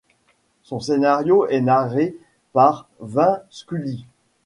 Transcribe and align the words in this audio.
Son 0.63 0.79
scénario 0.79 1.45
est 1.45 1.61
narré 1.61 2.17
par 2.53 2.89
Vin 3.01 3.37
Scully. 3.51 4.07